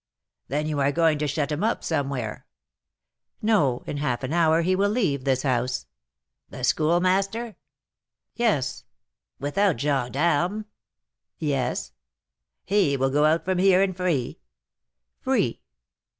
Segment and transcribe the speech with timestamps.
[0.47, 2.47] "Then you are going to shut him up somewhere?"
[3.39, 5.85] "No; in half an hour he will leave this house."
[6.49, 7.55] "The Schoolmaster?"
[8.33, 8.83] "Yes."
[9.39, 10.65] "Without gens d'armes?"
[11.37, 11.91] "Yes."
[12.65, 14.39] "He will go out from here, and free?"
[15.19, 15.61] "Free."